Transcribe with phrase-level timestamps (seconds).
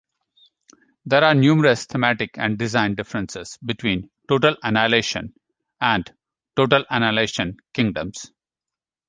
[1.05, 5.35] There are numerous thematic and design differences between "Total Annihilation"
[5.79, 6.11] and
[6.55, 8.31] "Total Annihilation: Kingdoms".